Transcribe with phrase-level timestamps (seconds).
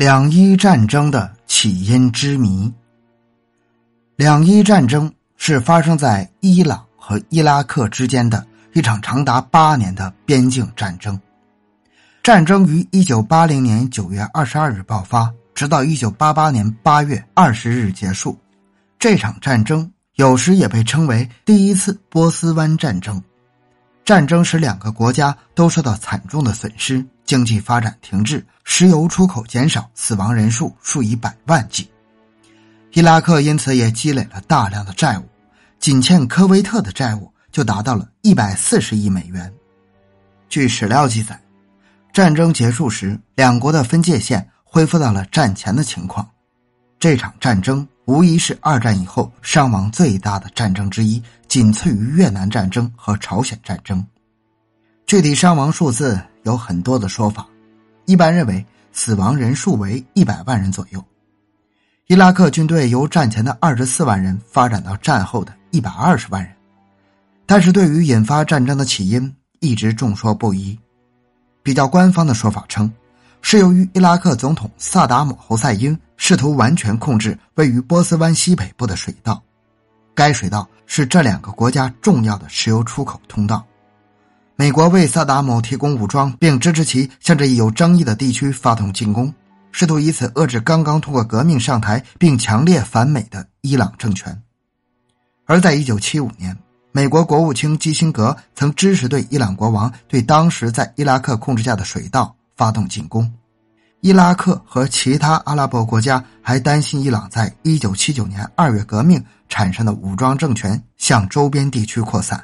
[0.00, 2.72] 两伊战争的起因之谜。
[4.16, 11.20] 两伊战争是发生在伊朗和伊拉克之间的一场长达八年的边境战争。
[12.22, 18.38] 战争于一九八零年九月二十二日爆发，直到一九八八年八月二十日结束。
[18.98, 23.22] 这场战争有时也被称为第一次波斯湾战争。
[24.02, 31.88] 战争使两个国家都受到惨重的损失，经济发展停滞，石油出口减少，死亡人数数以百万计。
[32.92, 35.22] 伊拉克因此也积累了大量的债务，
[35.78, 39.48] 仅欠科威特的债务就达到了一百四十亿美元。
[40.48, 41.40] 据史料记载，
[42.12, 46.28] 战争结束时，两国的分界线恢复到了战前的情况。
[46.98, 54.04] 这场战争无疑是二战以后伤亡最大的战争之一，仅次于越南战争和朝鲜战争。
[55.06, 57.46] 具体伤亡数字有很多的说法，
[58.06, 61.04] 一般认为死亡人数为一百万人左右。
[62.06, 66.52] 伊拉克军队由战前的二十四万人发展到战后的一百二十万人，
[67.46, 70.78] 但是对于引发战争的起因一直众说不一。
[71.62, 72.92] 比较官方的说法称。
[73.42, 79.42] 是由于伊拉克总统萨达姆·侯赛因试图完全控制位于波斯湾西北部的水道，
[80.14, 83.64] 该水道是这两个国家重要的石油出口通道。
[84.60, 89.32] 美国为萨达姆提供武装，并支持其向这一有争议的地区发动进攻，
[89.72, 94.38] 试图以此遏制刚刚通过革命上台并强烈反美的伊朗政权。
[95.46, 96.54] 而在1975年，
[96.92, 102.36] 美国国务卿基辛格曾支持对伊朗国王对当时在伊拉克控制下的水道。
[102.54, 103.32] 发动进攻，
[104.02, 112.38] 伊拉克和其他阿拉伯国家还担心伊朗在一九七九年二月革命产生的武装政权向周边地区扩散。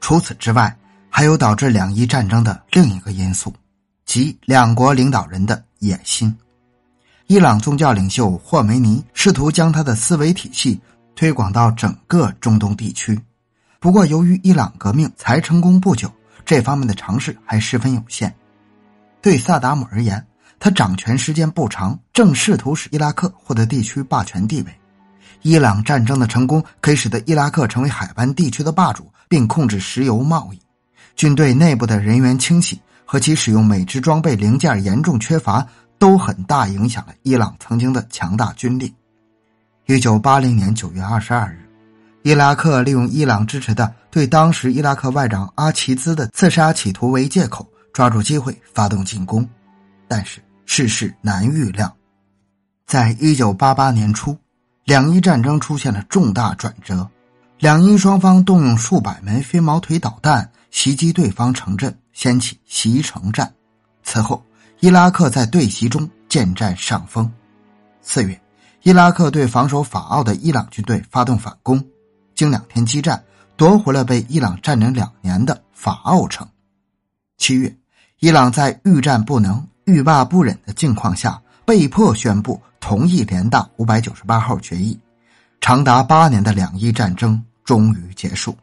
[0.00, 0.72] 除此之外，
[1.16, 3.50] 还有导致两伊战争的另一个因素，
[4.04, 6.36] 即两国领导人的野心。
[7.26, 10.78] 伊朗宗教领袖霍梅尼试图将他的思维体系
[11.14, 13.18] 推广到整个中东地区，
[13.80, 16.12] 不过由于伊朗革命才成功不久，
[16.44, 18.30] 这方面的尝试还十分有限。
[19.22, 20.22] 对萨达姆而言，
[20.60, 24.80] 他掌权时间不长，正试图使伊拉克获得地区霸权地位。
[25.40, 30.60] 伊朗战争的成功可以使得伊拉克成为海湾地区的霸主，并控制石油贸易。
[31.16, 35.66] 军队内部的人员清洗和其使用美制装备零件严重缺乏，
[35.98, 38.94] 都很大影响了伊朗曾经的强大军力。
[39.86, 41.58] 一九八零年九月二十二日，
[42.22, 47.66] 伊拉克利用伊朗支持的对当时伊拉克外长阿齐兹的刺杀企图为借口。
[47.92, 49.48] 抓住机会发动进攻，
[50.06, 51.90] 但是世事难预料。
[52.86, 54.36] 在一九八八年初，
[54.84, 57.08] 两伊战争出现了重大转折，
[57.58, 63.50] 两伊双方动用数百枚飞毛腿导弹袭击对方城镇，掀起袭城战。
[64.02, 64.44] 此后，
[64.80, 67.32] 伊拉克在对袭中渐占上风。
[68.02, 68.38] 四月，
[68.82, 71.82] 伊拉克对防守法奥的伊朗军队发动反攻，
[72.34, 73.24] 经两天激战，
[73.56, 76.46] 夺回了被伊朗占领两年的法奥城。
[77.38, 77.74] 七月。
[78.20, 84.98] 伊朗在欲战不能、欲罢不忍的境况下，被迫宣布同意联大五百九十八号决议，
[85.58, 88.54] 长达八年的两伊战争终于结束。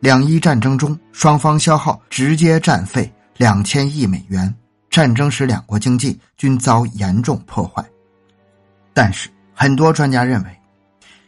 [0.00, 4.54] 两伊战争中，双方消耗直接战费两千亿美元，
[4.88, 7.84] 战争使两国经济均遭严重破坏。
[8.94, 10.60] 但是，很多专家认为，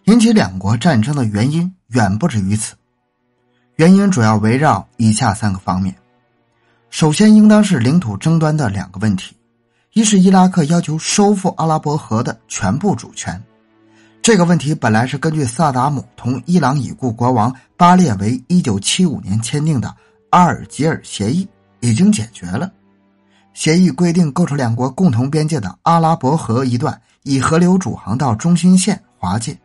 [0.04, 2.75] 引起两国战争的原因远不止于此，
[3.75, 5.94] 原因主要围绕以下三个方面。
[6.91, 9.36] 首先，应当是领土争端的两个问题：
[9.94, 13.41] 一是伊拉克要求收复阿拉伯河的全部主权，
[14.22, 19.94] 这个问题本来是根据萨达姆同伊朗已故国王巴列维一九七五年签订的
[20.28, 21.48] 阿尔及尔协议
[21.81, 22.70] 已经解决了。
[23.54, 29.59] 协议规定，构成两国共同边界的阿拉伯河一段以河流主航道中心线划界，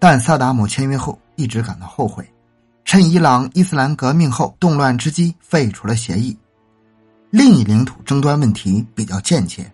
[0.00, 2.28] 但萨达姆签约后一直感到后悔。
[2.84, 6.36] 趁伊朗伊斯兰革命后动乱之机废除了协议。
[7.30, 9.64] 另一领土争端问题比较间接，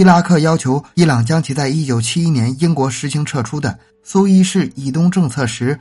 [0.00, 5.78] 伊拉克要求伊朗将其在1971年英国实行撤出的苏伊士以东政策时，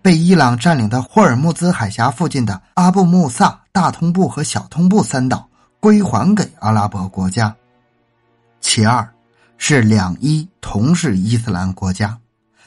[0.00, 5.46] 被伊朗占领的霍尔木兹海峡附近的阿布穆萨、大通布和小通布三岛
[5.80, 7.54] 归还给阿拉伯国家。
[8.62, 9.06] 其二，
[9.58, 12.16] 是两伊同是伊斯兰国家，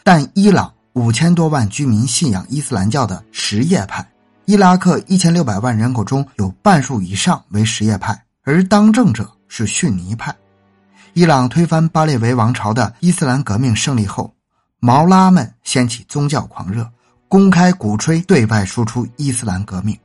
[0.04, 0.71] 但伊朗。
[0.94, 4.06] 五千多万居民信仰伊斯兰教的什叶派，
[4.45, 10.36] 伊拉克一千六百万人口中有半数以上为什叶派，而当政者是逊尼派。
[11.13, 14.33] 伊朗推翻巴列维王朝的伊斯兰革命胜利后，
[14.79, 16.89] 毛拉们掀起宗教狂热，
[17.27, 19.97] 公开鼓吹对外输出伊斯兰革命。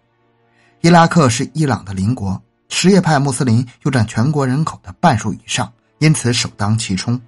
[0.81, 7.21] 伊拉克是伊朗的邻国，什叶派穆斯林又占全国人口的半数以上，因此首当其冲。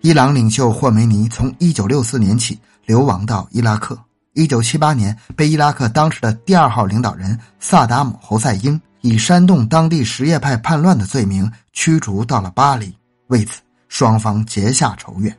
[0.00, 3.96] 伊朗领袖霍梅尼从1964年起流亡到伊拉克
[4.34, 12.92] ，1978年被伊拉克当时的第二号领导人萨达姆·侯赛因以煽动当地什叶派叛乱的罪名驱逐到了巴黎。
[13.28, 15.36] 为此，双方结下仇怨。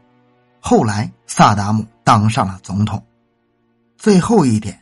[0.60, 3.04] 后来，萨达姆当上了总统。
[3.98, 4.82] 最后一点，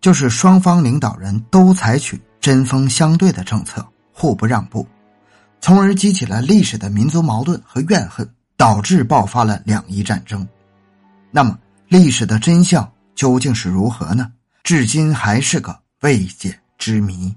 [0.00, 4.86] 就是双方领导人都采取针锋相对的政策，互不让步，
[5.60, 10.46] 从而激起了历史的民族矛盾和怨恨，导致爆发了两伊战争。
[11.30, 11.58] 那么，
[11.88, 14.32] 历史的真相究竟是如何呢？
[14.62, 17.34] 至今还是个未解之谜。